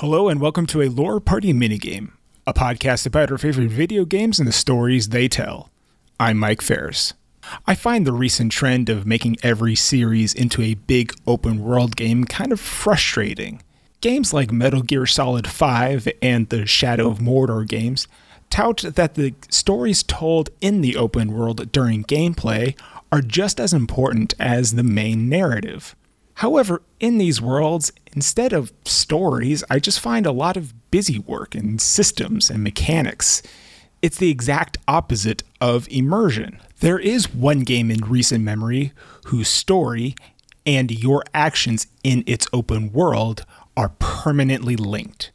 [0.00, 2.10] Hello, and welcome to a Lore Party minigame,
[2.46, 5.70] a podcast about our favorite video games and the stories they tell.
[6.20, 7.14] I'm Mike Ferris.
[7.66, 12.24] I find the recent trend of making every series into a big open world game
[12.24, 13.62] kind of frustrating.
[14.02, 18.06] Games like Metal Gear Solid 5 and the Shadow of Mordor games
[18.50, 22.78] tout that the stories told in the open world during gameplay
[23.10, 25.96] are just as important as the main narrative.
[26.40, 31.54] However, in these worlds, instead of stories, I just find a lot of busy work
[31.54, 33.42] and systems and mechanics.
[34.02, 36.60] It's the exact opposite of immersion.
[36.80, 38.92] There is one game in recent memory
[39.26, 40.14] whose story
[40.66, 45.30] and your actions in its open world are permanently linked.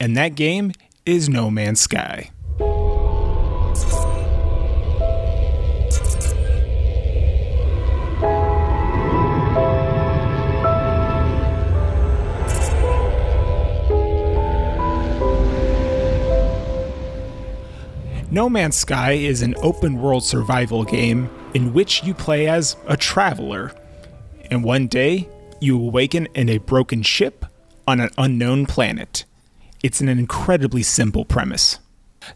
[0.00, 0.72] And that game
[1.06, 2.30] is No Man's Sky.
[18.32, 22.96] No Man's Sky is an open world survival game in which you play as a
[22.96, 23.72] traveler.
[24.50, 25.28] And one day,
[25.60, 27.44] you awaken in a broken ship
[27.86, 29.26] on an unknown planet.
[29.82, 31.78] It's an incredibly simple premise.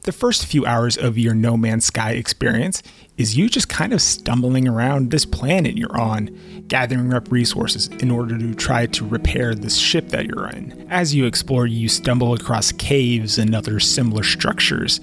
[0.00, 2.82] The first few hours of your No Man's Sky experience
[3.16, 8.10] is you just kind of stumbling around this planet you're on, gathering up resources in
[8.10, 10.88] order to try to repair this ship that you're in.
[10.90, 15.00] As you explore, you stumble across caves and other similar structures,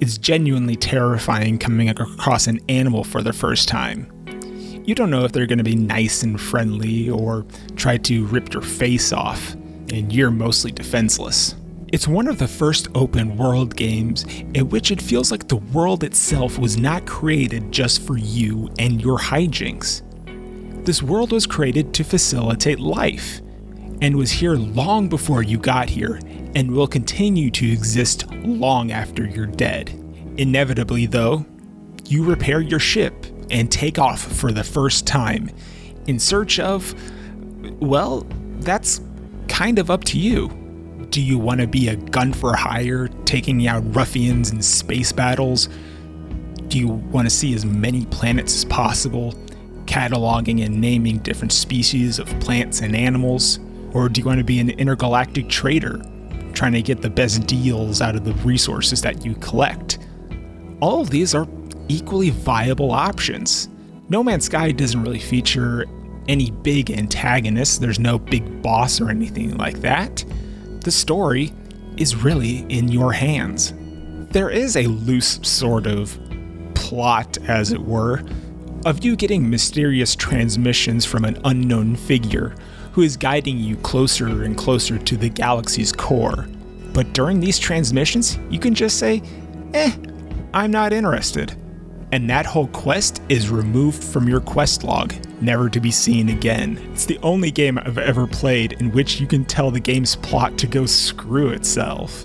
[0.00, 4.12] it's genuinely terrifying coming across an animal for the first time.
[4.84, 8.52] You don't know if they're going to be nice and friendly or try to rip
[8.52, 9.54] your face off,
[9.92, 11.54] and you're mostly defenseless.
[11.92, 14.24] It's one of the first open world games
[14.54, 19.00] in which it feels like the world itself was not created just for you and
[19.00, 20.02] your hijinks.
[20.84, 23.40] This world was created to facilitate life,
[24.02, 26.20] and was here long before you got here
[26.54, 29.90] and will continue to exist long after you're dead.
[30.36, 31.44] Inevitably, though,
[32.04, 35.50] you repair your ship and take off for the first time
[36.06, 36.94] in search of,
[37.80, 38.26] well,
[38.60, 39.00] that's
[39.48, 40.48] kind of up to you.
[41.10, 45.68] Do you want to be a gun for hire, taking out ruffians in space battles?
[46.68, 49.32] Do you want to see as many planets as possible,
[49.84, 53.60] cataloging and naming different species of plants and animals?
[53.92, 56.02] Or do you want to be an intergalactic trader,
[56.56, 59.98] trying to get the best deals out of the resources that you collect?
[60.80, 61.46] All of these are
[61.88, 63.68] equally viable options.
[64.08, 65.84] No Man's Sky doesn't really feature
[66.28, 70.24] any big antagonists, there's no big boss or anything like that.
[70.80, 71.52] The story
[71.96, 73.72] is really in your hands.
[74.32, 76.18] There is a loose sort of
[76.74, 78.22] plot, as it were,
[78.84, 82.54] of you getting mysterious transmissions from an unknown figure
[82.96, 86.48] who is guiding you closer and closer to the galaxy's core.
[86.94, 89.22] But during these transmissions, you can just say,
[89.74, 89.94] eh,
[90.54, 91.54] I'm not interested.
[92.12, 95.12] And that whole quest is removed from your quest log,
[95.42, 96.78] never to be seen again.
[96.94, 100.56] It's the only game I've ever played in which you can tell the game's plot
[100.56, 102.24] to go screw itself.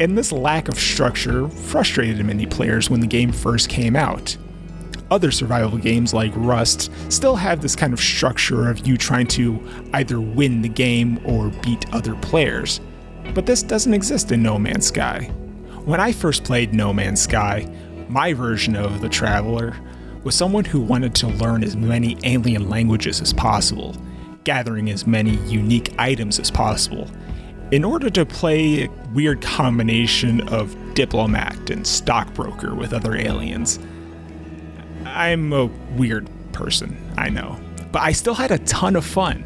[0.00, 4.36] And this lack of structure frustrated many players when the game first came out
[5.14, 9.64] other survival games like Rust still have this kind of structure of you trying to
[9.92, 12.80] either win the game or beat other players.
[13.32, 15.30] But this doesn't exist in No Man's Sky.
[15.84, 17.72] When I first played No Man's Sky,
[18.08, 19.76] my version of the Traveler
[20.24, 23.96] was someone who wanted to learn as many alien languages as possible,
[24.42, 27.08] gathering as many unique items as possible,
[27.70, 33.78] in order to play a weird combination of diplomat and stockbroker with other aliens.
[35.14, 35.66] I'm a
[35.96, 37.58] weird person, I know.
[37.92, 39.44] But I still had a ton of fun.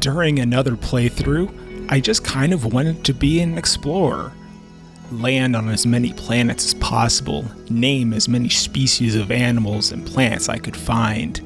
[0.00, 4.32] During another playthrough, I just kind of wanted to be an explorer.
[5.10, 10.50] Land on as many planets as possible, name as many species of animals and plants
[10.50, 11.40] I could find,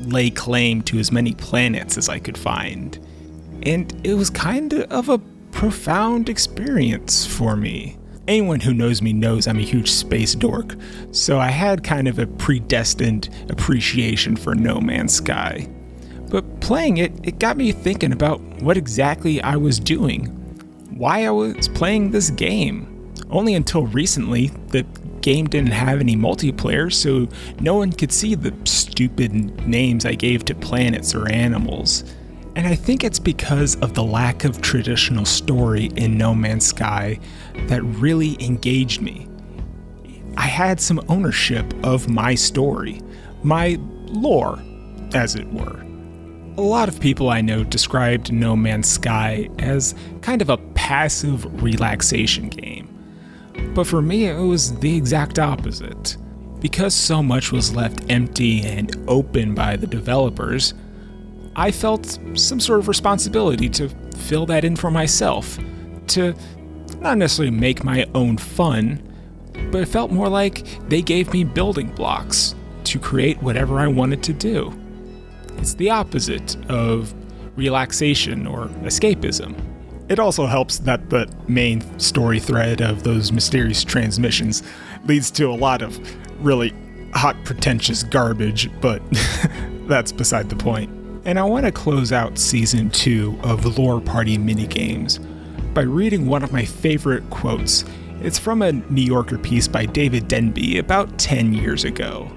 [0.00, 2.98] lay claim to as many planets as I could find.
[3.64, 5.18] And it was kind of a
[5.52, 10.76] profound experience for me anyone who knows me knows I'm a huge space dork,
[11.12, 15.68] so I had kind of a predestined appreciation for No Man's Sky.
[16.28, 20.26] But playing it, it got me thinking about what exactly I was doing.
[20.96, 23.12] why I was playing this game.
[23.30, 24.84] Only until recently, the
[25.20, 27.28] game didn't have any multiplayer, so
[27.60, 29.32] no one could see the stupid
[29.66, 32.04] names I gave to planets or animals.
[32.56, 37.20] And I think it's because of the lack of traditional story in No Man's Sky
[37.66, 39.28] that really engaged me.
[40.38, 43.02] I had some ownership of my story,
[43.42, 43.76] my
[44.06, 44.58] lore,
[45.12, 45.82] as it were.
[46.56, 51.62] A lot of people I know described No Man's Sky as kind of a passive
[51.62, 52.88] relaxation game.
[53.74, 56.16] But for me, it was the exact opposite.
[56.60, 60.72] Because so much was left empty and open by the developers,
[61.58, 65.58] I felt some sort of responsibility to fill that in for myself,
[66.08, 66.34] to
[67.00, 69.02] not necessarily make my own fun,
[69.72, 72.54] but it felt more like they gave me building blocks
[72.84, 74.70] to create whatever I wanted to do.
[75.56, 77.14] It's the opposite of
[77.56, 79.58] relaxation or escapism.
[80.10, 84.62] It also helps that the main story thread of those mysterious transmissions
[85.06, 85.98] leads to a lot of
[86.44, 86.74] really
[87.14, 89.00] hot, pretentious garbage, but
[89.88, 90.95] that's beside the point.
[91.26, 95.18] And I want to close out season two of Lore Party Minigames
[95.74, 97.84] by reading one of my favorite quotes.
[98.20, 102.30] It's from a New Yorker piece by David Denby about 10 years ago.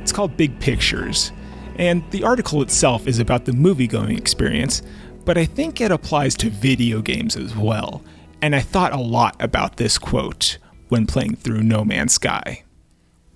[0.00, 1.32] It's called Big Pictures,
[1.76, 4.80] and the article itself is about the movie going experience,
[5.26, 8.02] but I think it applies to video games as well.
[8.40, 10.56] And I thought a lot about this quote
[10.88, 12.64] when playing through No Man's Sky.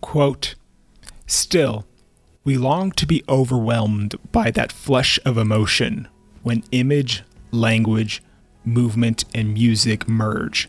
[0.01, 0.55] Quote,
[1.27, 1.85] Still,
[2.45, 6.07] we long to be overwhelmed by that flush of emotion
[6.43, 8.23] when image, language,
[8.65, 10.69] movement, and music merge.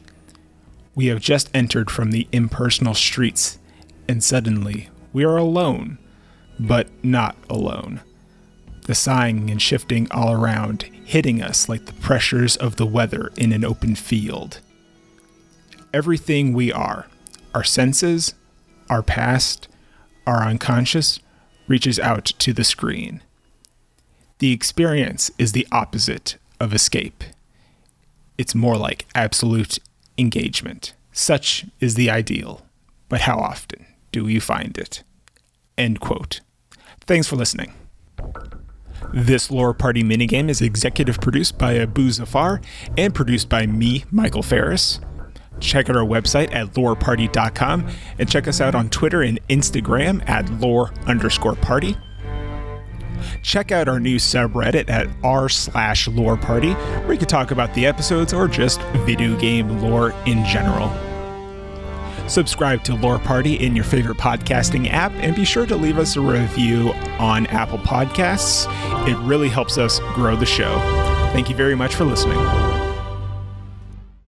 [0.96, 3.60] We have just entered from the impersonal streets,
[4.08, 5.98] and suddenly we are alone,
[6.58, 8.02] but not alone.
[8.84, 13.52] The sighing and shifting all around, hitting us like the pressures of the weather in
[13.52, 14.62] an open field.
[15.94, 17.08] Everything we are,
[17.54, 18.34] our senses,
[18.90, 19.68] our past,
[20.26, 21.20] our unconscious,
[21.68, 23.22] reaches out to the screen.
[24.40, 27.24] The experience is the opposite of escape.
[28.38, 29.80] It's more like absolute
[30.18, 30.94] engagement.
[31.12, 32.66] Such is the ideal,
[33.08, 35.04] but how often do you find it?
[35.78, 36.42] End quote.
[37.02, 37.74] Thanks for listening.
[39.14, 42.62] This Lore Party minigame is executive produced by Abu Zafar
[42.98, 45.00] and produced by me, Michael Ferris.
[45.60, 47.88] Check out our website at loreparty.com
[48.20, 51.96] and check us out on Twitter and Instagram at lore underscore party.
[53.42, 57.74] Check out our new subreddit at r slash lore party, where you can talk about
[57.74, 60.92] the episodes or just video game lore in general.
[62.28, 66.16] Subscribe to Lore Party in your favorite podcasting app and be sure to leave us
[66.16, 68.66] a review on Apple Podcasts.
[69.08, 70.80] It really helps us grow the show.
[71.34, 72.85] Thank you very much for listening.